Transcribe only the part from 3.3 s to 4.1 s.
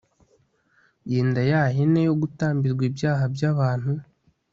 by abantu